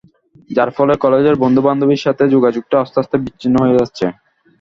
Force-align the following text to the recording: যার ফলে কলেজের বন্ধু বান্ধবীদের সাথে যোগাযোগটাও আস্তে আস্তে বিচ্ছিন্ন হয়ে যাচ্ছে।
যার 0.49 0.69
ফলে 0.77 0.93
কলেজের 1.03 1.35
বন্ধু 1.43 1.61
বান্ধবীদের 1.63 2.03
সাথে 2.05 2.23
যোগাযোগটাও 2.35 2.83
আস্তে 2.83 2.97
আস্তে 3.01 3.15
বিচ্ছিন্ন 3.23 3.55
হয়ে 3.63 3.77
যাচ্ছে। 3.79 4.05